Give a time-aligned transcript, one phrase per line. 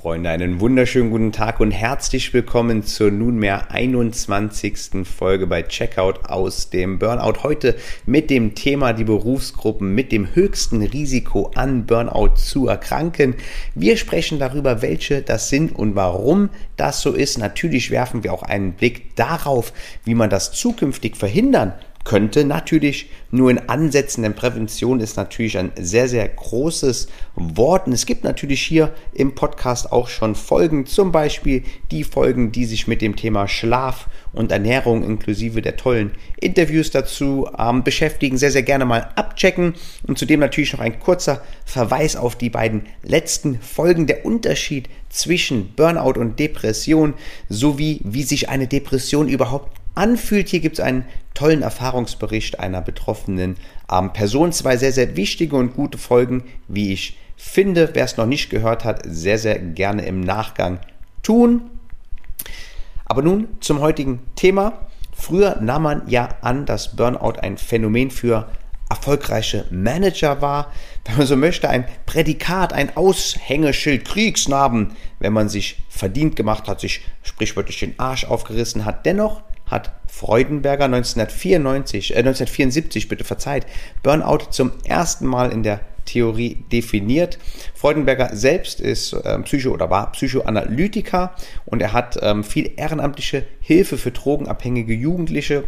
[0.00, 5.04] Freunde, einen wunderschönen guten Tag und herzlich willkommen zur nunmehr 21.
[5.04, 7.42] Folge bei Checkout aus dem Burnout.
[7.42, 7.76] Heute
[8.06, 13.34] mit dem Thema die Berufsgruppen mit dem höchsten Risiko an Burnout zu erkranken.
[13.74, 17.36] Wir sprechen darüber, welche das sind und warum das so ist.
[17.36, 22.44] Natürlich werfen wir auch einen Blick darauf, wie man das zukünftig verhindern könnte.
[22.44, 27.86] Natürlich nur in Ansätzen, denn Prävention ist natürlich ein sehr, sehr großes Wort.
[27.86, 32.64] Und es gibt natürlich hier im Podcast auch schon Folgen, zum Beispiel die Folgen, die
[32.64, 38.38] sich mit dem Thema Schlaf und Ernährung inklusive der tollen Interviews dazu ähm, beschäftigen.
[38.38, 39.74] Sehr, sehr gerne mal abchecken.
[40.06, 44.06] Und zudem natürlich noch ein kurzer Verweis auf die beiden letzten Folgen.
[44.06, 47.14] Der Unterschied zwischen Burnout und Depression
[47.48, 50.48] sowie wie sich eine Depression überhaupt anfühlt.
[50.48, 53.56] Hier gibt es einen tollen Erfahrungsbericht einer betroffenen
[53.90, 54.52] ähm, Person.
[54.52, 57.90] Zwei sehr, sehr wichtige und gute Folgen, wie ich finde.
[57.94, 60.80] Wer es noch nicht gehört hat, sehr, sehr gerne im Nachgang
[61.22, 61.62] tun.
[63.04, 64.86] Aber nun zum heutigen Thema.
[65.12, 68.48] Früher nahm man ja an, dass Burnout ein Phänomen für
[68.88, 70.72] erfolgreiche Manager war,
[71.04, 76.80] wenn man so möchte, ein Prädikat, ein Aushängeschild, Kriegsnarben, wenn man sich verdient gemacht hat,
[76.80, 79.06] sich sprichwörtlich den Arsch aufgerissen hat.
[79.06, 83.66] Dennoch hat Freudenberger 1994, äh 1974, bitte verzeiht,
[84.02, 87.38] Burnout zum ersten Mal in der Theorie definiert.
[87.74, 91.34] Freudenberger selbst ist äh, Psycho oder war Psychoanalytiker
[91.66, 95.64] und er hat ähm, viel ehrenamtliche Hilfe für drogenabhängige Jugendliche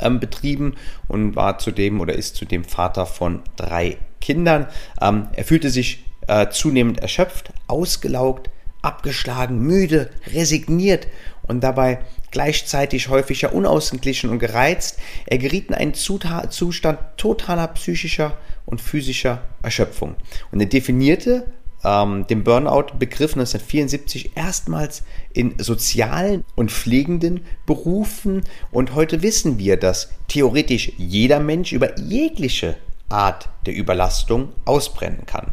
[0.00, 0.74] ähm, betrieben
[1.08, 4.66] und war zudem oder ist zudem Vater von drei Kindern.
[5.00, 8.50] Ähm, er fühlte sich äh, zunehmend erschöpft, ausgelaugt,
[8.82, 11.06] abgeschlagen, müde, resigniert
[11.46, 12.00] und dabei
[12.30, 14.98] gleichzeitig häufig ja unausgeglichen und gereizt.
[15.26, 20.16] Er geriet in einen Zustand totaler psychischer und physischer Erschöpfung.
[20.50, 21.46] Und er definierte
[21.84, 28.42] ähm, den Burnout-Begriff 1974 erstmals in sozialen und pflegenden Berufen.
[28.70, 32.76] Und heute wissen wir, dass theoretisch jeder Mensch über jegliche
[33.08, 35.52] Art der Überlastung ausbrennen kann.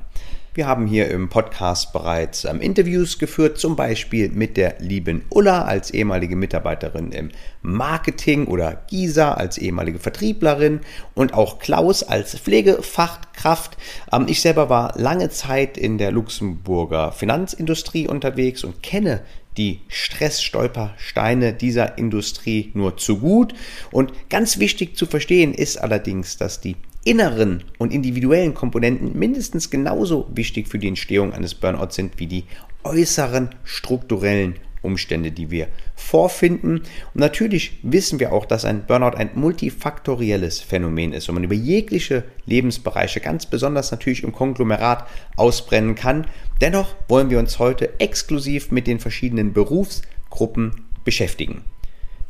[0.54, 5.62] Wir haben hier im Podcast bereits ähm, Interviews geführt, zum Beispiel mit der lieben Ulla
[5.62, 7.30] als ehemalige Mitarbeiterin im
[7.62, 10.82] Marketing oder Gisa als ehemalige Vertrieblerin
[11.14, 13.78] und auch Klaus als Pflegefachkraft.
[14.12, 19.22] Ähm, ich selber war lange Zeit in der Luxemburger Finanzindustrie unterwegs und kenne
[19.56, 23.54] die Stressstolpersteine dieser Industrie nur zu gut.
[23.90, 30.30] Und ganz wichtig zu verstehen ist allerdings, dass die inneren und individuellen Komponenten mindestens genauso
[30.34, 32.46] wichtig für die Entstehung eines Burnouts sind wie die
[32.84, 36.80] äußeren strukturellen Umstände, die wir vorfinden.
[37.14, 41.54] Und natürlich wissen wir auch, dass ein Burnout ein multifaktorielles Phänomen ist und man über
[41.54, 46.26] jegliche Lebensbereiche, ganz besonders natürlich im Konglomerat, ausbrennen kann.
[46.62, 51.64] Dennoch wollen wir uns heute exklusiv mit den verschiedenen Berufsgruppen beschäftigen.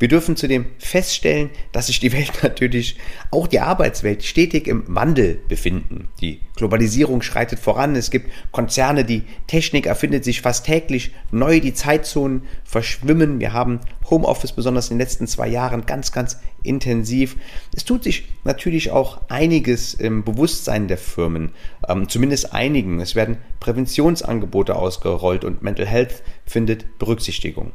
[0.01, 2.97] Wir dürfen zudem feststellen, dass sich die Welt natürlich,
[3.29, 6.07] auch die Arbeitswelt, stetig im Wandel befinden.
[6.21, 11.75] Die Globalisierung schreitet voran, es gibt Konzerne, die Technik erfindet sich fast täglich neu, die
[11.75, 13.39] Zeitzonen verschwimmen.
[13.39, 13.79] Wir haben
[14.09, 17.35] Homeoffice besonders in den letzten zwei Jahren ganz, ganz intensiv.
[17.75, 21.51] Es tut sich natürlich auch einiges im Bewusstsein der Firmen,
[21.87, 22.99] ähm, zumindest einigen.
[23.01, 27.71] Es werden Präventionsangebote ausgerollt und Mental Health findet Berücksichtigung.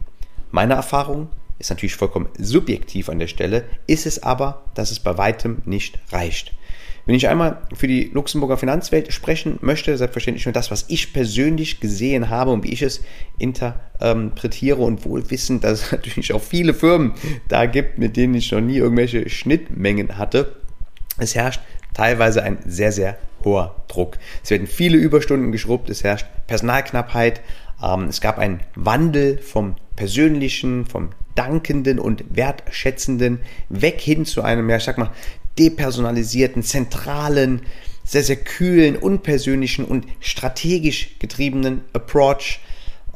[0.50, 1.28] Meine Erfahrung,
[1.58, 5.98] ist natürlich vollkommen subjektiv an der Stelle, ist es aber, dass es bei weitem nicht
[6.12, 6.52] reicht.
[7.06, 11.78] Wenn ich einmal für die Luxemburger Finanzwelt sprechen möchte, selbstverständlich nur das, was ich persönlich
[11.78, 13.00] gesehen habe und wie ich es
[13.38, 17.12] interpretiere und wohl wissen, dass es natürlich auch viele Firmen
[17.46, 20.56] da gibt, mit denen ich noch nie irgendwelche Schnittmengen hatte.
[21.16, 21.60] Es herrscht
[21.94, 24.18] teilweise ein sehr, sehr hoher Druck.
[24.42, 27.40] Es werden viele Überstunden geschrubbt, es herrscht Personalknappheit,
[28.08, 34.76] es gab einen Wandel vom persönlichen, vom dankenden und wertschätzenden weg hin zu einem, ja,
[34.76, 35.10] ich sag mal,
[35.58, 37.62] depersonalisierten, zentralen,
[38.04, 42.60] sehr, sehr kühlen, unpersönlichen und strategisch getriebenen Approach.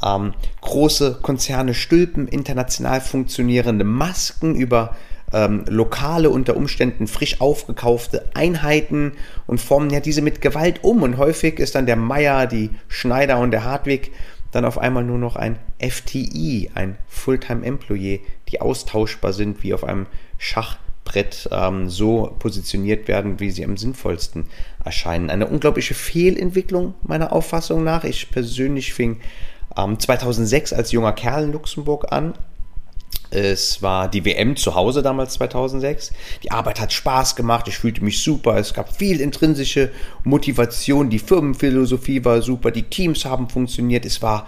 [0.03, 4.97] Ähm, große Konzerne stülpen international funktionierende Masken über
[5.33, 9.13] ähm, lokale, unter Umständen frisch aufgekaufte Einheiten
[9.47, 11.03] und formen ja diese mit Gewalt um.
[11.03, 14.11] Und häufig ist dann der Meier, die Schneider und der Hartwig
[14.51, 19.85] dann auf einmal nur noch ein FTI, ein Fulltime Employee, die austauschbar sind wie auf
[19.85, 20.07] einem
[20.39, 24.47] Schachbrett ähm, so positioniert werden, wie sie am sinnvollsten
[24.85, 25.31] erscheinen.
[25.31, 28.05] Eine unglaubliche Fehlentwicklung meiner Auffassung nach.
[28.05, 29.21] Ich persönlich fing
[29.77, 32.35] ähm, 2006 als junger Kerl in Luxemburg an
[33.31, 36.13] es war die WM zu Hause damals 2006.
[36.43, 39.91] Die Arbeit hat Spaß gemacht, ich fühlte mich super, es gab viel intrinsische
[40.25, 44.47] Motivation, die Firmenphilosophie war super, die Teams haben funktioniert, es war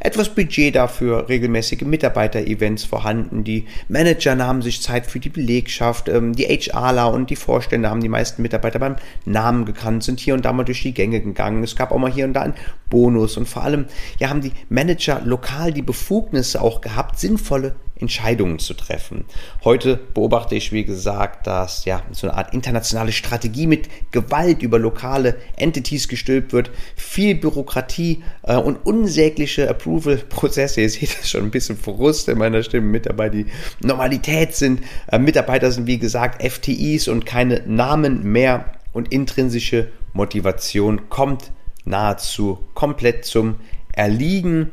[0.00, 6.34] etwas Budget dafür, regelmäßige Mitarbeiter-Events vorhanden, die Manager nahmen sich Zeit für die Belegschaft, ähm,
[6.34, 10.44] die HRler und die Vorstände haben die meisten Mitarbeiter beim Namen gekannt, sind hier und
[10.44, 12.54] da mal durch die Gänge gegangen, es gab auch mal hier und da einen
[12.88, 13.36] Bonus.
[13.36, 13.86] Und vor allem
[14.18, 19.24] ja, haben die Manager lokal die Befugnisse auch gehabt, sinnvolle Entscheidungen zu treffen.
[19.64, 24.78] Heute beobachte ich, wie gesagt, dass ja so eine Art internationale Strategie mit Gewalt über
[24.78, 30.82] lokale Entities gestülpt wird, viel Bürokratie äh, und unsägliche Approval-Prozesse.
[30.82, 33.46] Ihr seht das schon ein bisschen Frust in meiner Stimme mit dabei, die
[33.80, 34.82] Normalität sind.
[35.06, 41.52] Äh, Mitarbeiter sind, wie gesagt, FTIs und keine Namen mehr und intrinsische Motivation kommt
[41.84, 43.56] nahezu komplett zum
[43.92, 44.70] Erliegen.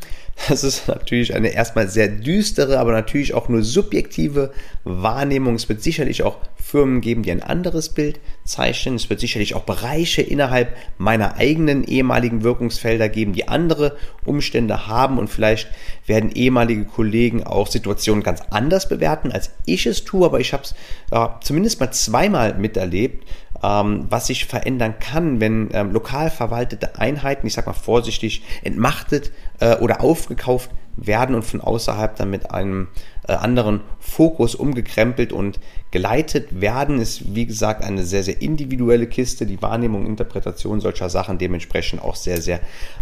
[0.47, 4.51] Das ist natürlich eine erstmal sehr düstere, aber natürlich auch nur subjektive
[4.83, 5.55] Wahrnehmung.
[5.55, 8.95] Es wird sicherlich auch Firmen geben, die ein anderes Bild zeichnen.
[8.95, 15.17] Es wird sicherlich auch Bereiche innerhalb meiner eigenen ehemaligen Wirkungsfelder geben, die andere Umstände haben
[15.17, 15.67] und vielleicht
[16.05, 20.25] werden ehemalige Kollegen auch Situationen ganz anders bewerten, als ich es tue.
[20.25, 20.75] Aber ich habe es
[21.11, 23.25] äh, zumindest mal zweimal miterlebt,
[23.63, 29.31] ähm, was sich verändern kann, wenn ähm, lokal verwaltete Einheiten, ich sag mal vorsichtig, entmachtet
[29.59, 32.87] äh, oder aufgekauft werden und von außerhalb dann mit einem
[33.37, 35.59] anderen Fokus umgekrempelt und
[35.91, 39.47] geleitet werden, ist wie gesagt eine sehr, sehr individuelle Kiste.
[39.47, 42.59] Die Wahrnehmung, Interpretation solcher Sachen dementsprechend auch sehr, sehr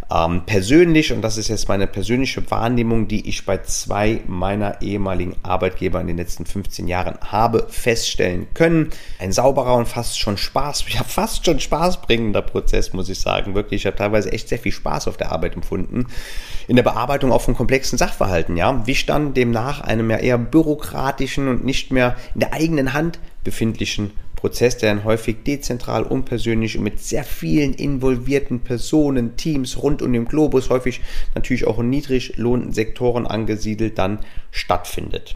[0.09, 1.11] ähm, persönlich.
[1.11, 6.07] Und das ist jetzt meine persönliche Wahrnehmung, die ich bei zwei meiner ehemaligen Arbeitgeber in
[6.07, 8.89] den letzten 15 Jahren habe feststellen können.
[9.19, 13.53] Ein sauberer und fast schon Spaß, ja fast schon spaßbringender Prozess, muss ich sagen.
[13.53, 16.07] Wirklich, ich habe teilweise echt sehr viel Spaß auf der Arbeit empfunden.
[16.69, 18.87] In der Bearbeitung auch von komplexen Sachverhalten, ja.
[18.87, 24.11] Wich dann demnach einem ja eher bürokratischen und nicht mehr in der eigenen Hand befindlichen
[24.35, 30.13] Prozess, der dann häufig dezentral, unpersönlich und mit sehr vielen involvierten Personen, Teams rund um
[30.13, 31.01] den Globus, häufig
[31.35, 34.19] natürlich auch in Niedriglohnsektoren angesiedelt, dann
[34.51, 35.35] stattfindet.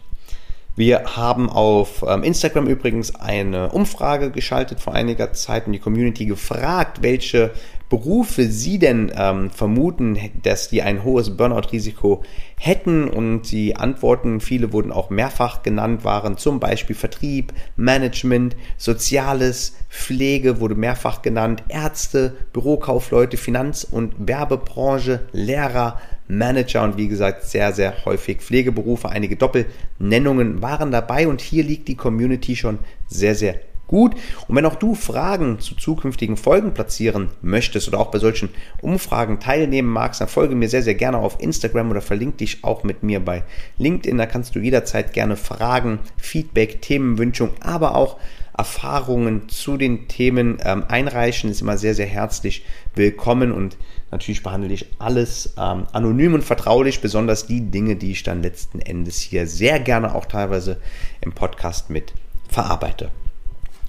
[0.75, 6.25] Wir haben auf ähm, Instagram übrigens eine Umfrage geschaltet vor einiger Zeit und die Community
[6.25, 7.51] gefragt, welche
[7.91, 12.23] Berufe Sie denn ähm, vermuten, dass die ein hohes Burnout-Risiko
[12.56, 13.09] hätten.
[13.09, 20.62] Und die Antworten, viele wurden auch mehrfach genannt, waren zum Beispiel Vertrieb, Management, Soziales, Pflege
[20.62, 26.00] wurde mehrfach genannt, Ärzte, Bürokaufleute, Finanz- und Werbebranche, Lehrer,
[26.31, 29.10] Manager und wie gesagt sehr, sehr häufig Pflegeberufe.
[29.10, 34.16] Einige Doppelnennungen waren dabei und hier liegt die Community schon sehr, sehr gut.
[34.48, 38.50] Und wenn auch du Fragen zu zukünftigen Folgen platzieren möchtest oder auch bei solchen
[38.81, 42.84] Umfragen teilnehmen magst, dann folge mir sehr, sehr gerne auf Instagram oder verlinke dich auch
[42.84, 43.44] mit mir bei
[43.77, 44.18] LinkedIn.
[44.18, 48.18] Da kannst du jederzeit gerne Fragen, Feedback, Themenwünschung, aber auch
[48.62, 51.50] Erfahrungen zu den Themen ähm, einreichen.
[51.50, 52.63] Ist immer sehr, sehr herzlich
[52.94, 53.75] willkommen und
[54.12, 58.80] natürlich behandle ich alles ähm, anonym und vertraulich, besonders die Dinge, die ich dann letzten
[58.80, 60.78] Endes hier sehr gerne auch teilweise
[61.22, 62.13] im Podcast mit
[62.50, 63.10] verarbeite.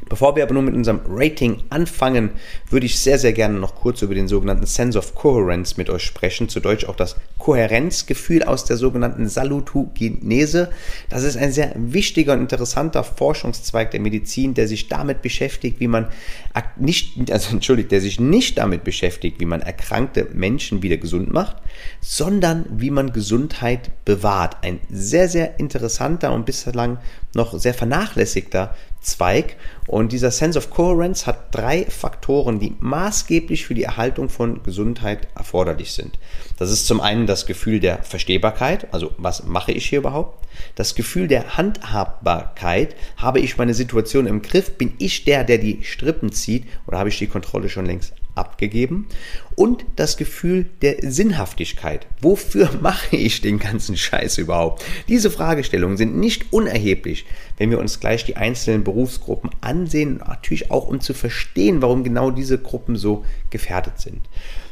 [0.09, 2.31] Bevor wir aber nun mit unserem Rating anfangen,
[2.69, 6.03] würde ich sehr, sehr gerne noch kurz über den sogenannten Sense of Coherence mit euch
[6.03, 10.71] sprechen, zu Deutsch auch das Kohärenzgefühl aus der sogenannten Salutogenese.
[11.09, 15.89] Das ist ein sehr wichtiger und interessanter Forschungszweig der Medizin, der sich damit beschäftigt, wie
[15.89, 16.09] man
[16.77, 21.57] nicht, also entschuldigt, der sich nicht damit beschäftigt, wie man erkrankte Menschen wieder gesund macht,
[22.01, 24.57] sondern wie man Gesundheit bewahrt.
[24.63, 26.99] Ein sehr, sehr interessanter und bislang
[27.35, 29.57] noch sehr vernachlässigter Zweig.
[29.89, 35.27] Und dieser Sense of Coherence hat drei Faktoren, die maßgeblich für die Erhaltung von Gesundheit
[35.35, 36.21] erforderlich sind.
[36.57, 40.47] Das ist zum einen das Gefühl der Verstehbarkeit, also was mache ich hier überhaupt?
[40.77, 44.79] Das Gefühl der Handhabbarkeit, habe ich meine Situation im Griff?
[44.79, 49.07] Bin ich der, der die Strippen zieht oder habe ich die Kontrolle schon längst abgegeben?
[49.55, 52.07] Und das Gefühl der Sinnhaftigkeit.
[52.21, 54.85] Wofür mache ich den ganzen Scheiß überhaupt?
[55.09, 57.27] Diese Fragestellungen sind nicht unerheblich,
[57.59, 62.31] wenn wir uns gleich die einzelnen Berufsgruppen ansehen, natürlich auch um zu verstehen, warum genau
[62.31, 64.21] diese Gruppen so gefährdet sind.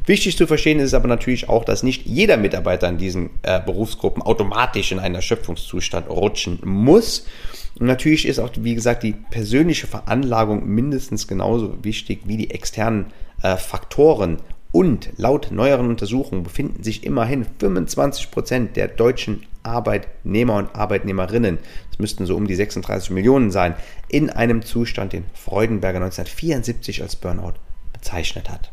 [0.06, 4.22] Wichtig zu verstehen ist aber natürlich auch, dass nicht jeder Mitarbeiter in diesen äh, Berufsgruppen
[4.22, 7.26] automatisch in einen Erschöpfungszustand rutschen muss.
[7.78, 13.06] Und natürlich ist auch, wie gesagt, die persönliche Veranlagung mindestens genauso wichtig wie die externen
[13.42, 14.38] äh, Faktoren.
[14.72, 21.58] Und laut neueren Untersuchungen befinden sich immerhin 25 Prozent der deutschen Arbeitnehmer und Arbeitnehmerinnen,
[21.90, 23.74] das müssten so um die 36 Millionen sein,
[24.08, 27.54] in einem Zustand, den Freudenberger 1974 als Burnout
[27.92, 28.70] bezeichnet hat.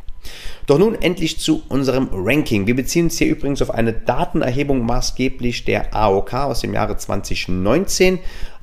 [0.65, 2.67] Doch nun endlich zu unserem Ranking.
[2.67, 8.19] Wir beziehen uns hier übrigens auf eine Datenerhebung maßgeblich der AOK aus dem Jahre 2019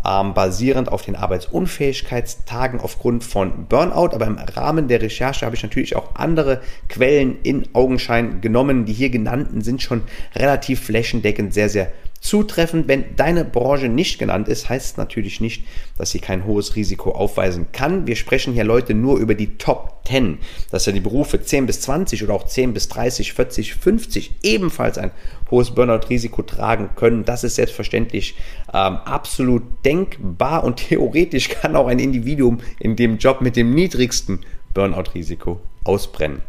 [0.06, 4.14] ähm, basierend auf den Arbeitsunfähigkeitstagen aufgrund von Burnout.
[4.14, 8.84] Aber im Rahmen der Recherche habe ich natürlich auch andere Quellen in Augenschein genommen.
[8.84, 10.02] Die hier genannten sind schon
[10.34, 11.92] relativ flächendeckend sehr, sehr
[12.24, 12.88] zutreffend.
[12.88, 15.64] Wenn deine Branche nicht genannt ist, heißt natürlich nicht,
[15.98, 18.06] dass sie kein hohes Risiko aufweisen kann.
[18.06, 20.38] Wir sprechen hier Leute nur über die Top 10,
[20.70, 24.98] dass ja die Berufe 10 bis 20 oder auch 10 bis 30, 40, 50 ebenfalls
[24.98, 25.10] ein
[25.50, 27.24] hohes Burnout-Risiko tragen können.
[27.24, 28.34] Das ist selbstverständlich
[28.72, 34.40] ähm, absolut denkbar und theoretisch kann auch ein Individuum in dem Job mit dem niedrigsten
[34.72, 36.42] Burnout-Risiko ausbrennen.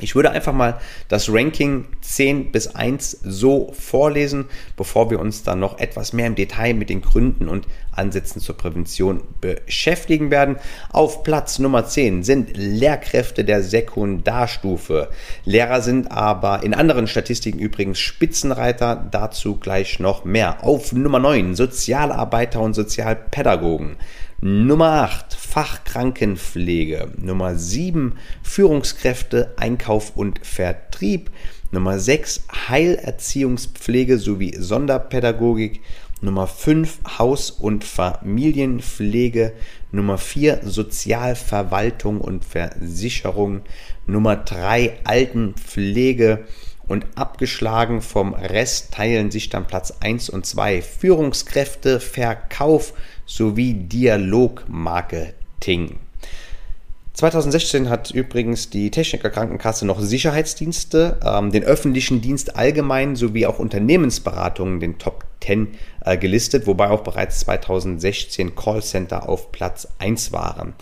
[0.00, 0.78] Ich würde einfach mal
[1.08, 4.44] das Ranking 10 bis 1 so vorlesen,
[4.76, 8.56] bevor wir uns dann noch etwas mehr im Detail mit den Gründen und Ansätzen zur
[8.56, 10.56] Prävention beschäftigen werden.
[10.92, 15.08] Auf Platz Nummer 10 sind Lehrkräfte der Sekundarstufe.
[15.44, 20.64] Lehrer sind aber in anderen Statistiken übrigens Spitzenreiter, dazu gleich noch mehr.
[20.64, 23.96] Auf Nummer 9 Sozialarbeiter und Sozialpädagogen.
[24.40, 27.10] Nummer 8 Fachkrankenpflege.
[27.16, 28.12] Nummer 7
[28.44, 31.32] Führungskräfte, Einkauf und Vertrieb.
[31.72, 35.80] Nummer 6 Heilerziehungspflege sowie Sonderpädagogik.
[36.20, 39.54] Nummer 5 Haus- und Familienpflege.
[39.90, 43.62] Nummer 4 Sozialverwaltung und Versicherung.
[44.06, 46.44] Nummer 3 Altenpflege.
[46.88, 52.94] Und abgeschlagen vom Rest teilen sich dann Platz 1 und 2 Führungskräfte, Verkauf
[53.26, 55.98] sowie Dialogmarketing.
[57.18, 63.58] 2016 hat übrigens die Techniker Krankenkasse noch Sicherheitsdienste, ähm, den öffentlichen Dienst allgemein sowie auch
[63.58, 65.66] Unternehmensberatungen den Top 10
[66.04, 70.74] äh, gelistet, wobei auch bereits 2016 Callcenter auf Platz 1 waren.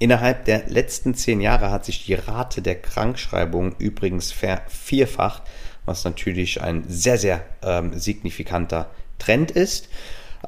[0.00, 5.42] Innerhalb der letzten zehn Jahre hat sich die Rate der Krankschreibung übrigens vervierfacht,
[5.84, 9.90] was natürlich ein sehr, sehr ähm, signifikanter Trend ist.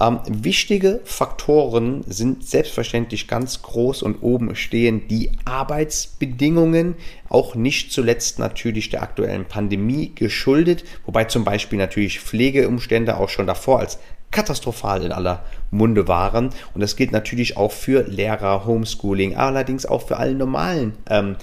[0.00, 6.94] Ähm, wichtige Faktoren sind selbstverständlich ganz groß und oben stehen die Arbeitsbedingungen,
[7.28, 13.46] auch nicht zuletzt natürlich der aktuellen Pandemie geschuldet, wobei zum Beispiel natürlich Pflegeumstände auch schon
[13.46, 13.98] davor als
[14.32, 16.50] katastrophal in aller Munde waren.
[16.74, 21.36] Und das gilt natürlich auch für Lehrer, Homeschooling, allerdings auch für alle normalen ähm,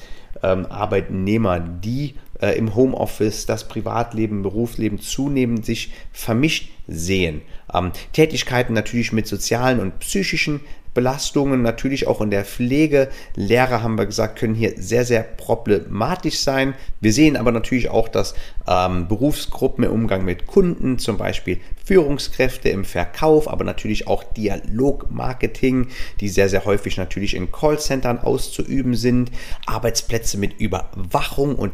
[0.44, 7.42] ähm, Arbeitnehmer, die äh, im Homeoffice das Privatleben, Berufsleben zunehmend sich vermischt sehen.
[7.74, 10.62] Ähm, Tätigkeiten natürlich mit sozialen und psychischen
[10.94, 13.10] Belastungen, natürlich auch in der Pflege.
[13.36, 16.74] Lehrer haben wir gesagt, können hier sehr, sehr problematisch sein.
[17.00, 18.34] Wir sehen aber natürlich auch, dass
[18.68, 25.88] ähm, Berufsgruppen im Umgang mit Kunden, zum Beispiel Führungskräfte im Verkauf, aber natürlich auch Dialogmarketing,
[26.20, 29.32] die sehr, sehr häufig natürlich in Callcentern auszuüben sind,
[29.66, 31.72] Arbeitsplätze mit Überwachung und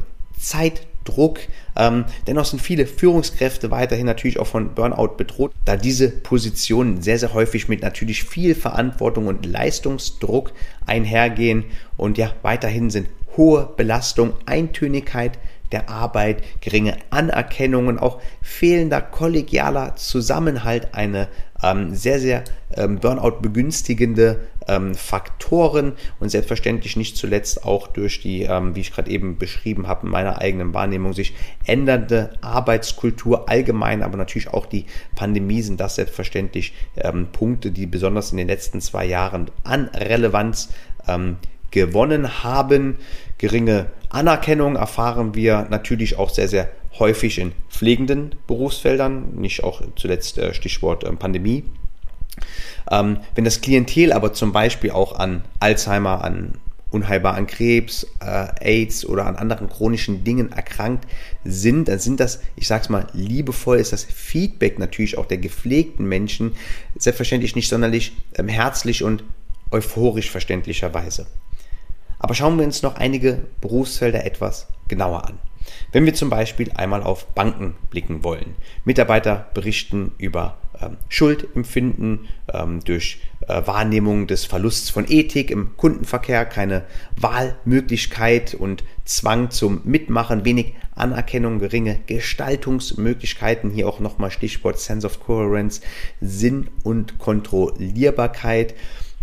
[1.06, 1.40] Zeitdruck.
[1.76, 7.20] Ähm, dennoch sind viele Führungskräfte weiterhin natürlich auch von Burnout bedroht, da diese Positionen sehr,
[7.20, 10.52] sehr häufig mit natürlich viel Verantwortung und Leistungsdruck
[10.86, 11.66] einhergehen
[11.98, 13.08] und ja, weiterhin sind
[13.38, 15.38] hohe Belastung, Eintönigkeit
[15.72, 21.28] der Arbeit, geringe Anerkennung und auch fehlender kollegialer Zusammenhalt eine
[21.64, 22.44] ähm, sehr, sehr
[22.76, 28.92] ähm, Burnout begünstigende ähm, Faktoren und selbstverständlich nicht zuletzt auch durch die, ähm, wie ich
[28.92, 31.34] gerade eben beschrieben habe, in meiner eigenen Wahrnehmung sich
[31.66, 38.32] ändernde Arbeitskultur allgemein, aber natürlich auch die Pandemie sind das selbstverständlich ähm, Punkte, die besonders
[38.32, 40.70] in den letzten zwei Jahren an Relevanz
[41.08, 41.38] ähm,
[41.72, 42.98] gewonnen haben.
[43.38, 50.38] Geringe Anerkennung erfahren wir natürlich auch sehr, sehr häufig in pflegenden Berufsfeldern, nicht auch zuletzt
[50.38, 51.64] äh, Stichwort ähm, Pandemie.
[52.90, 56.54] Ähm, wenn das Klientel aber zum Beispiel auch an Alzheimer, an
[56.92, 61.06] unheilbar an Krebs, äh, AIDS oder an anderen chronischen Dingen erkrankt
[61.44, 66.08] sind, dann sind das, ich sag's mal liebevoll, ist das Feedback natürlich auch der gepflegten
[66.08, 66.54] Menschen
[66.98, 69.24] selbstverständlich nicht sonderlich ähm, herzlich und
[69.72, 71.28] euphorisch verständlicherweise.
[72.26, 75.38] Aber schauen wir uns noch einige Berufsfelder etwas genauer an.
[75.92, 78.56] Wenn wir zum Beispiel einmal auf Banken blicken wollen.
[78.84, 86.46] Mitarbeiter berichten über ähm, Schuldempfinden ähm, durch äh, Wahrnehmung des Verlusts von Ethik im Kundenverkehr,
[86.46, 93.70] keine Wahlmöglichkeit und Zwang zum Mitmachen, wenig Anerkennung, geringe Gestaltungsmöglichkeiten.
[93.70, 95.82] Hier auch nochmal Stichwort Sense of Coherence,
[96.22, 98.74] Sinn und Kontrollierbarkeit.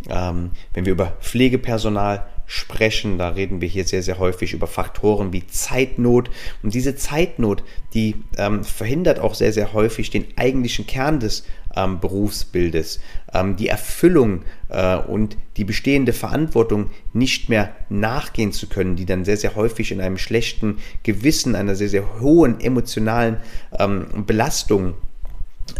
[0.08, 3.16] Ähm, wenn wir über Pflegepersonal sprechen.
[3.16, 6.28] Da reden wir hier sehr, sehr häufig über Faktoren wie Zeitnot.
[6.62, 11.44] Und diese Zeitnot, die ähm, verhindert auch sehr, sehr häufig den eigentlichen Kern des
[11.74, 13.00] ähm, Berufsbildes,
[13.32, 19.24] ähm, die Erfüllung äh, und die bestehende Verantwortung nicht mehr nachgehen zu können, die dann
[19.24, 23.38] sehr, sehr häufig in einem schlechten Gewissen, einer sehr, sehr hohen emotionalen
[23.78, 24.92] ähm, Belastung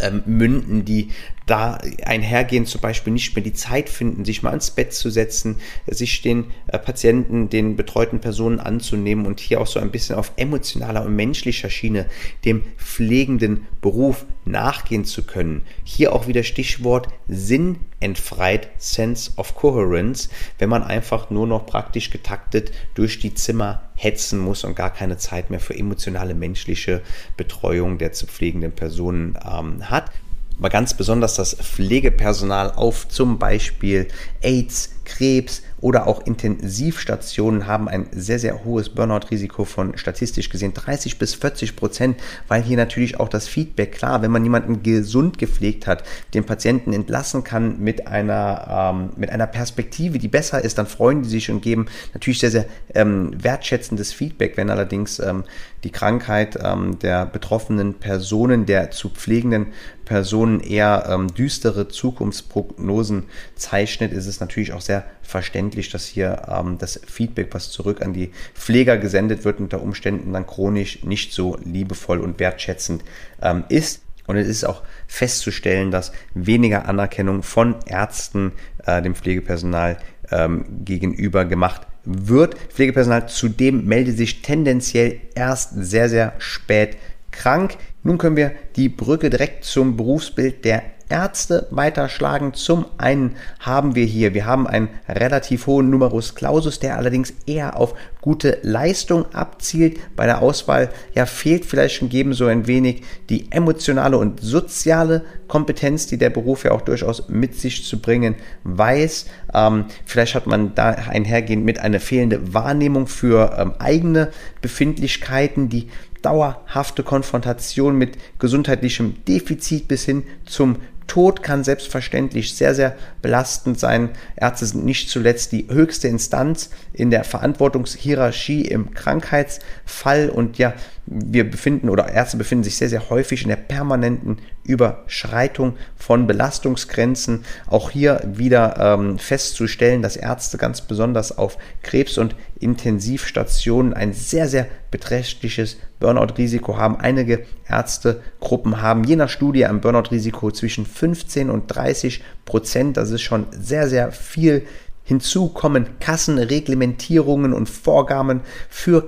[0.01, 1.09] ähm, münden, die
[1.45, 5.57] da einhergehen, zum Beispiel nicht mehr die Zeit finden, sich mal ans Bett zu setzen,
[5.87, 10.31] sich den äh, Patienten, den betreuten Personen anzunehmen und hier auch so ein bisschen auf
[10.37, 12.05] emotionaler und menschlicher Schiene
[12.45, 15.63] dem pflegenden Beruf nachgehen zu können.
[15.83, 22.09] Hier auch wieder Stichwort Sinn entfreit, Sense of Coherence, wenn man einfach nur noch praktisch
[22.09, 27.01] getaktet durch die Zimmer hetzen muss und gar keine Zeit mehr für emotionale menschliche
[27.37, 30.11] Betreuung der zu pflegenden Personen ähm, hat
[30.59, 34.07] aber ganz besonders das Pflegepersonal auf zum Beispiel
[34.41, 41.19] AIDS, Krebs oder auch Intensivstationen haben ein sehr, sehr hohes Burnout-Risiko von statistisch gesehen 30
[41.19, 42.17] bis 40 Prozent,
[42.47, 46.93] weil hier natürlich auch das Feedback, klar, wenn man jemanden gesund gepflegt hat, den Patienten
[46.93, 51.51] entlassen kann mit einer, ähm, mit einer Perspektive, die besser ist, dann freuen die sich
[51.51, 54.55] und geben natürlich sehr, sehr ähm, wertschätzendes Feedback.
[54.55, 55.43] Wenn allerdings ähm,
[55.83, 59.67] die Krankheit ähm, der betroffenen Personen, der zu pflegenden
[60.05, 63.23] Personen eher ähm, düstere Zukunftsprognosen
[63.55, 68.13] zeichnet, ist es natürlich auch sehr verständlich, dass hier ähm, das Feedback, was zurück an
[68.13, 73.03] die Pfleger gesendet wird, unter Umständen dann chronisch nicht so liebevoll und wertschätzend
[73.41, 74.01] ähm, ist.
[74.25, 78.53] Und es ist auch festzustellen, dass weniger Anerkennung von Ärzten
[78.85, 79.97] äh, dem Pflegepersonal
[80.31, 82.55] ähm, gegenüber gemacht wird.
[82.69, 86.97] Pflegepersonal zudem meldet sich tendenziell erst sehr, sehr spät
[87.31, 87.77] krank.
[88.03, 90.83] Nun können wir die Brücke direkt zum Berufsbild der
[91.13, 92.55] Ärzte weiterschlagen.
[92.55, 97.77] Zum einen haben wir hier, wir haben einen relativ hohen Numerus Clausus, der allerdings eher
[97.77, 99.99] auf gute Leistung abzielt.
[100.15, 105.23] Bei der Auswahl ja fehlt vielleicht schon geben so ein wenig die emotionale und soziale
[105.47, 109.27] Kompetenz, die der Beruf ja auch durchaus mit sich zu bringen weiß.
[109.53, 115.89] Ähm, vielleicht hat man da einhergehend mit einer fehlende Wahrnehmung für ähm, eigene Befindlichkeiten, die
[116.23, 124.09] dauerhafte Konfrontation mit gesundheitlichem Defizit bis hin zum Tod kann selbstverständlich sehr, sehr belastend sein.
[124.35, 130.73] Ärzte sind nicht zuletzt die höchste Instanz in der Verantwortungshierarchie im Krankheitsfall und ja,
[131.05, 137.43] wir befinden oder Ärzte befinden sich sehr, sehr häufig in der permanenten Überschreitung von Belastungsgrenzen.
[137.67, 144.47] Auch hier wieder ähm, festzustellen, dass Ärzte ganz besonders auf Krebs- und Intensivstationen ein sehr,
[144.47, 146.97] sehr beträchtliches Burnout-Risiko haben.
[146.97, 152.95] Einige Ärztegruppen haben je nach Studie ein Burnout-Risiko zwischen 15 und 30 Prozent.
[152.95, 154.67] Das ist schon sehr, sehr viel
[155.05, 159.05] Hinzu kommen Kassenreglementierungen und Vorgaben für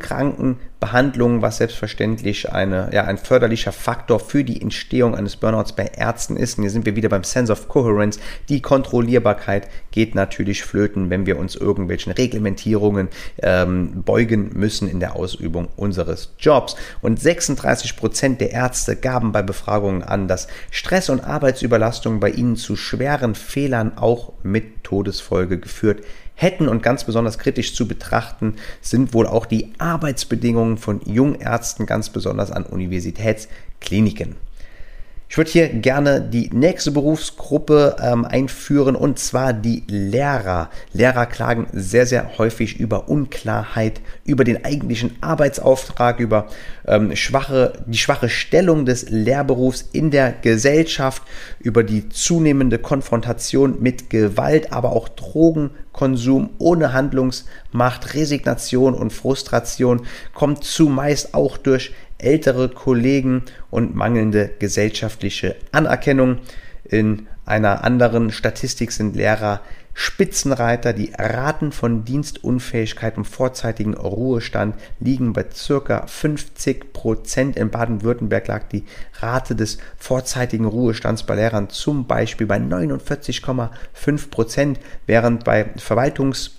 [0.86, 6.38] Krankenbehandlungen, was selbstverständlich eine, ja, ein förderlicher Faktor für die Entstehung eines Burnouts bei Ärzten
[6.38, 6.58] ist.
[6.58, 8.20] Und hier sind wir wieder beim Sense of Coherence.
[8.50, 13.10] Die Kontrollierbarkeit geht natürlich flöten, wenn wir uns irgendwelchen Reglementierungen
[13.42, 16.76] ähm, beugen müssen in der Ausübung unseres Jobs.
[17.02, 22.56] Und 36 Prozent der Ärzte gaben bei Befragungen an, dass Stress und Arbeitsüberlastung bei ihnen
[22.56, 26.02] zu schweren Fehlern auch mit Todesfolge geführt
[26.36, 32.10] hätten und ganz besonders kritisch zu betrachten sind wohl auch die Arbeitsbedingungen von Jungärzten, ganz
[32.10, 34.36] besonders an Universitätskliniken.
[35.36, 40.70] Ich würde hier gerne die nächste Berufsgruppe ähm, einführen und zwar die Lehrer.
[40.94, 46.48] Lehrer klagen sehr, sehr häufig über Unklarheit, über den eigentlichen Arbeitsauftrag, über
[46.88, 51.22] ähm, schwache, die schwache Stellung des Lehrberufs in der Gesellschaft,
[51.60, 60.64] über die zunehmende Konfrontation mit Gewalt, aber auch Drogenkonsum ohne Handlungsmacht, Resignation und Frustration kommt
[60.64, 63.44] zumeist auch durch ältere Kollegen
[63.76, 66.38] und mangelnde gesellschaftliche Anerkennung.
[66.86, 69.60] In einer anderen Statistik sind Lehrer
[69.94, 70.94] Spitzenreiter.
[70.94, 77.58] Die Raten von Dienstunfähigkeit und vorzeitigen Ruhestand liegen bei circa 50 Prozent.
[77.58, 78.86] In Baden-Württemberg lag die
[79.20, 86.52] Rate des vorzeitigen Ruhestands bei Lehrern zum Beispiel bei 49,5 Prozent, während bei Verwaltungs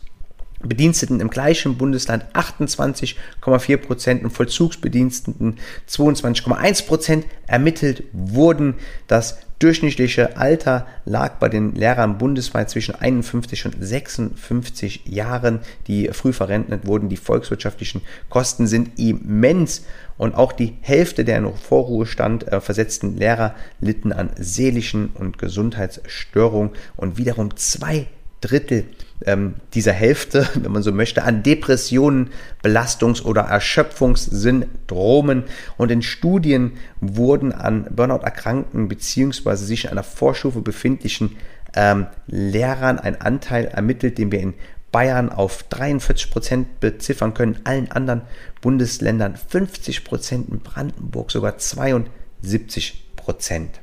[0.66, 5.56] Bediensteten im gleichen Bundesland 28,4 Prozent und Vollzugsbediensteten
[5.88, 8.74] 22,1 Prozent ermittelt wurden.
[9.06, 16.32] Das durchschnittliche Alter lag bei den Lehrern bundesweit zwischen 51 und 56 Jahren, die früh
[16.32, 17.08] verrentnet wurden.
[17.08, 19.84] Die volkswirtschaftlichen Kosten sind immens
[20.18, 26.70] und auch die Hälfte der in Vorruhestand äh, versetzten Lehrer litten an seelischen und Gesundheitsstörungen
[26.96, 28.08] und wiederum zwei
[28.40, 28.84] Drittel
[29.24, 32.30] ähm, dieser Hälfte, wenn man so möchte, an Depressionen,
[32.62, 35.44] Belastungs- oder Erschöpfungssyndromen.
[35.76, 39.56] Und in Studien wurden an Burnout-Erkrankten bzw.
[39.56, 41.36] sich in einer Vorstufe befindlichen
[41.74, 44.54] ähm, Lehrern ein Anteil ermittelt, den wir in
[44.92, 48.22] Bayern auf 43 Prozent beziffern können, allen anderen
[48.62, 53.80] Bundesländern 50 Prozent, in Brandenburg sogar 72 Prozent.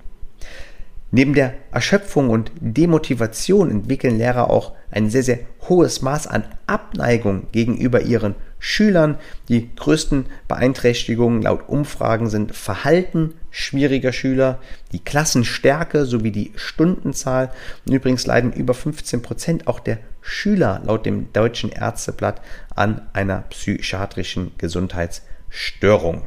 [1.15, 7.51] Neben der Erschöpfung und Demotivation entwickeln Lehrer auch ein sehr, sehr hohes Maß an Abneigung
[7.51, 9.19] gegenüber ihren Schülern.
[9.47, 14.57] Die größten Beeinträchtigungen laut Umfragen sind Verhalten schwieriger Schüler,
[14.91, 17.51] die Klassenstärke sowie die Stundenzahl.
[17.85, 22.41] Und übrigens leiden über 15 Prozent auch der Schüler laut dem Deutschen Ärzteblatt
[22.75, 26.23] an einer psychiatrischen Gesundheitsstörung.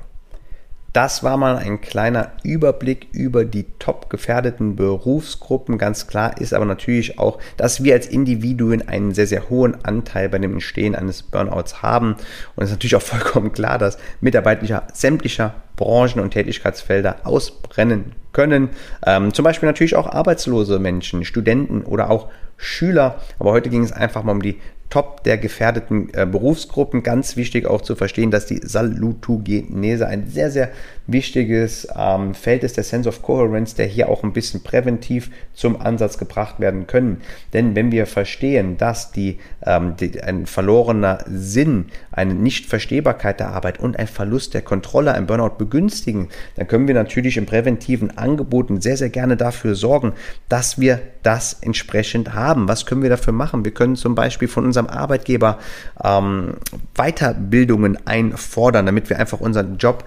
[0.97, 5.77] Das war mal ein kleiner Überblick über die top gefährdeten Berufsgruppen.
[5.77, 10.31] Ganz klar ist aber natürlich auch, dass wir als Individuen einen sehr, sehr hohen Anteil
[10.31, 12.13] bei dem Entstehen eines Burnouts haben.
[12.55, 18.71] Und es ist natürlich auch vollkommen klar, dass Mitarbeiter sämtlicher Branchen und Tätigkeitsfelder ausbrennen können.
[19.07, 23.21] Ähm, zum Beispiel natürlich auch arbeitslose Menschen, Studenten oder auch Schüler.
[23.39, 27.03] Aber heute ging es einfach mal um die Top der gefährdeten äh, Berufsgruppen.
[27.03, 30.71] Ganz wichtig auch zu verstehen, dass die Salutogenese ein sehr, sehr
[31.07, 35.81] wichtiges ähm, Feld ist, der Sense of Coherence, der hier auch ein bisschen präventiv zum
[35.81, 37.23] Ansatz gebracht werden können.
[37.53, 43.79] Denn wenn wir verstehen, dass die, ähm, die, ein verlorener Sinn, eine Nichtverstehbarkeit der Arbeit
[43.79, 48.81] und ein Verlust der Kontrolle ein Burnout begünstigen, dann können wir natürlich im präventiven Angeboten
[48.81, 50.12] sehr, sehr gerne dafür sorgen,
[50.49, 52.69] dass wir das entsprechend haben.
[52.69, 53.64] Was können wir dafür machen?
[53.64, 55.59] Wir können zum Beispiel von unserem Arbeitgeber
[56.03, 56.55] ähm,
[56.95, 60.05] Weiterbildungen einfordern, damit wir einfach unseren Job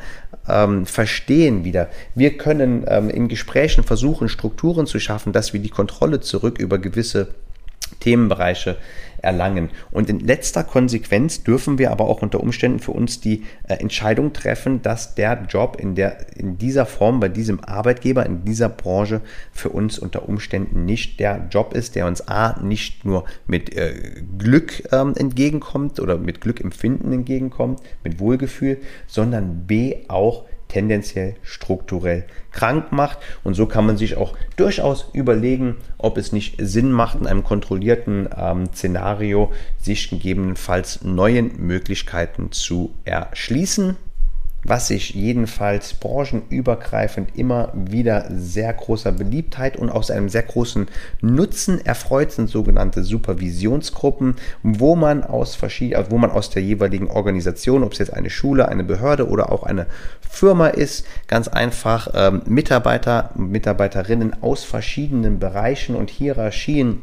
[0.50, 1.90] ähm, verstehen wieder.
[2.16, 6.78] Wir können ähm, in Gesprächen versuchen, Strukturen zu schaffen, dass wir die Kontrolle zurück über
[6.78, 7.30] gewisse
[8.00, 8.78] Themenbereiche
[9.22, 9.70] erlangen.
[9.92, 14.34] Und in letzter Konsequenz dürfen wir aber auch unter Umständen für uns die äh, Entscheidung
[14.34, 19.22] treffen, dass der Job in, der, in dieser Form, bei diesem Arbeitgeber, in dieser Branche
[19.52, 23.94] für uns unter Umständen nicht der Job ist, der uns A nicht nur mit äh,
[24.38, 32.94] Glück ähm, entgegenkommt oder mit Glückempfinden entgegenkommt, mit Wohlgefühl, sondern B auch tendenziell strukturell krank
[32.94, 33.18] macht.
[33.44, 37.44] Und so kann man sich auch durchaus überlegen, ob es nicht Sinn macht, in einem
[37.44, 39.52] kontrollierten ähm, Szenario
[39.82, 43.98] sich gegebenenfalls neuen Möglichkeiten zu erschließen
[44.64, 50.88] was sich jedenfalls branchenübergreifend immer wieder sehr großer Beliebtheit und aus einem sehr großen
[51.22, 57.84] Nutzen erfreut sind sogenannte Supervisionsgruppen, wo man aus verschiedenen, wo man aus der jeweiligen Organisation,
[57.84, 59.88] ob es jetzt eine Schule, eine Behörde oder auch eine
[60.22, 67.02] Firma ist, ganz einfach ähm, Mitarbeiter und Mitarbeiterinnen aus verschiedenen Bereichen und Hierarchien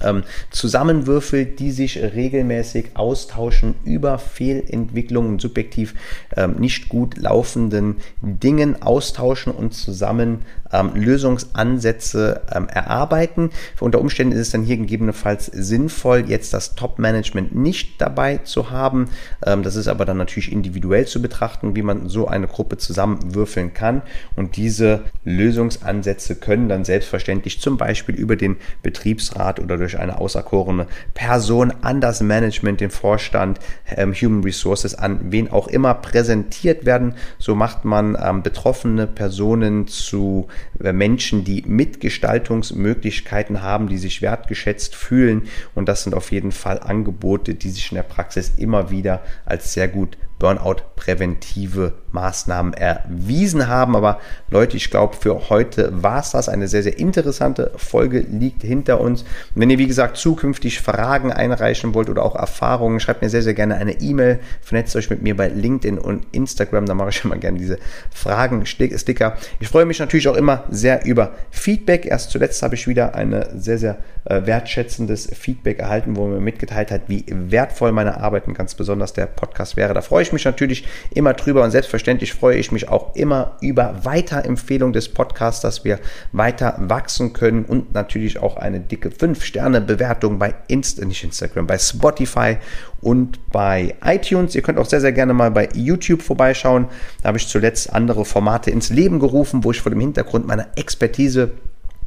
[0.00, 5.94] ähm, zusammenwürfelt, die sich regelmäßig austauschen über Fehlentwicklungen, subjektiv
[6.36, 10.40] ähm, nicht gut laufenden Dingen austauschen und zusammen
[10.72, 13.50] ähm, Lösungsansätze ähm, erarbeiten.
[13.80, 19.08] Unter Umständen ist es dann hier gegebenenfalls sinnvoll, jetzt das Top-Management nicht dabei zu haben.
[19.44, 23.74] Ähm, das ist aber dann natürlich individuell zu betrachten, wie man so eine Gruppe zusammenwürfeln
[23.74, 24.02] kann.
[24.36, 30.86] Und diese Lösungsansätze können dann selbstverständlich zum Beispiel über den Betriebsrat oder durch eine auserkorene
[31.14, 33.60] Person an das Management, den Vorstand,
[33.96, 37.14] ähm, Human Resources, an wen auch immer präsentiert werden.
[37.38, 40.48] So macht man ähm, betroffene Personen zu
[40.82, 45.48] äh, Menschen, die Mitgestaltungsmöglichkeiten haben, die sich wertgeschätzt fühlen.
[45.74, 49.72] Und das sind auf jeden Fall Angebote, die sich in der Praxis immer wieder als
[49.72, 53.94] sehr gut Burnout-präventive Maßnahmen erwiesen haben.
[53.94, 54.18] Aber
[54.50, 56.48] Leute, ich glaube, für heute war es das.
[56.48, 59.22] Eine sehr, sehr interessante Folge liegt hinter uns.
[59.22, 63.42] Und wenn ihr, wie gesagt, zukünftig Fragen einreichen wollt oder auch Erfahrungen, schreibt mir sehr,
[63.42, 64.40] sehr gerne eine E-Mail.
[64.60, 66.86] Vernetzt euch mit mir bei LinkedIn und Instagram.
[66.86, 67.78] Da mache ich immer gerne diese
[68.12, 69.36] Fragen-Sticker.
[69.60, 72.04] Ich freue mich natürlich auch immer sehr über Feedback.
[72.04, 76.90] Erst zuletzt habe ich wieder eine sehr, sehr äh, wertschätzendes Feedback erhalten, wo mir mitgeteilt
[76.90, 79.94] hat, wie wertvoll meine Arbeit und ganz besonders der Podcast wäre.
[79.94, 84.04] Da freue ich mich natürlich immer drüber und selbstverständlich freue ich mich auch immer über
[84.04, 86.00] Weiterempfehlung des Podcasts, dass wir
[86.32, 92.56] weiter wachsen können und natürlich auch eine dicke 5-Sterne-Bewertung bei Insta, nicht Instagram, bei Spotify
[93.00, 94.54] und bei iTunes.
[94.54, 96.86] Ihr könnt auch sehr, sehr gerne mal bei YouTube vorbeischauen.
[97.22, 100.68] Da habe ich zuletzt andere Formate ins Leben gerufen, wo ich vor dem Hintergrund meiner
[100.76, 101.50] Expertise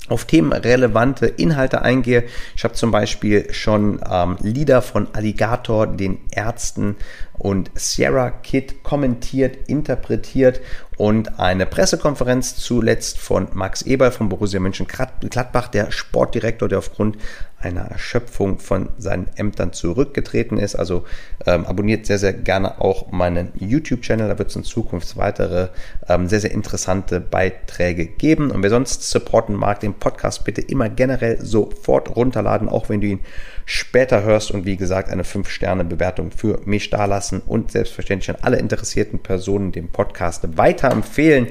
[0.08, 2.26] auf themenrelevante Inhalte eingehe.
[2.56, 6.96] Ich habe zum Beispiel schon ähm, Lieder von Alligator, den Ärzten
[7.38, 10.62] und Sierra Kid kommentiert, interpretiert
[10.98, 17.18] und eine Pressekonferenz zuletzt von Max Eberl von Borussia Mönchengladbach, der Sportdirektor, der aufgrund
[17.66, 20.76] einer Erschöpfung von seinen Ämtern zurückgetreten ist.
[20.76, 21.06] Also
[21.46, 24.28] ähm, abonniert sehr, sehr gerne auch meinen YouTube-Channel.
[24.28, 25.70] Da wird es in Zukunft weitere
[26.08, 28.52] ähm, sehr, sehr interessante Beiträge geben.
[28.52, 33.08] Und wer sonst supporten mag, den Podcast bitte immer generell sofort runterladen, auch wenn du
[33.08, 33.20] ihn
[33.66, 34.52] später hörst.
[34.52, 36.90] Und wie gesagt, eine 5-Sterne-Bewertung für mich
[37.26, 41.48] dalassen und selbstverständlich an alle interessierten Personen den Podcast weiterempfehlen.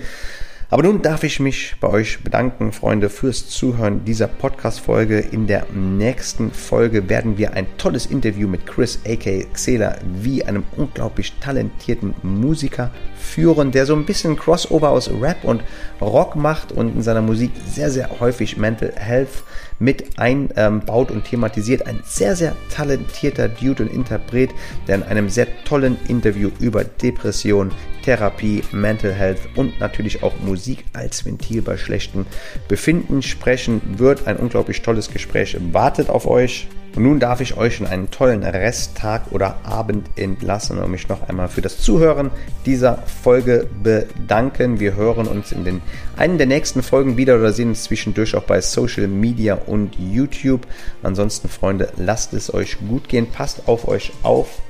[0.70, 5.20] Aber nun darf ich mich bei euch bedanken, Freunde, fürs Zuhören dieser Podcast-Folge.
[5.20, 9.46] In der nächsten Folge werden wir ein tolles Interview mit Chris A.K.
[9.52, 15.62] Xela wie einem unglaublich talentierten Musiker führen, der so ein bisschen Crossover aus Rap und
[16.00, 19.44] Rock macht und in seiner Musik sehr, sehr häufig Mental Health
[19.84, 21.86] mit einbaut und thematisiert.
[21.86, 24.50] Ein sehr, sehr talentierter Dude und Interpret,
[24.88, 27.70] der in einem sehr tollen Interview über Depression,
[28.02, 32.26] Therapie, Mental Health und natürlich auch Musik als Ventil bei schlechten
[32.66, 34.26] Befinden sprechen wird.
[34.26, 36.66] Ein unglaublich tolles Gespräch wartet auf euch.
[36.94, 41.28] Und nun darf ich euch in einen tollen Resttag oder Abend entlassen und mich noch
[41.28, 42.30] einmal für das Zuhören
[42.66, 44.78] dieser Folge bedanken.
[44.78, 45.82] Wir hören uns in den
[46.16, 50.66] einen der nächsten Folgen wieder oder sehen uns zwischendurch auch bei Social Media und YouTube.
[51.02, 54.60] Ansonsten, Freunde, lasst es euch gut gehen, passt auf euch auf.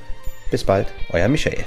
[0.49, 1.65] Bis bald, euer Michael.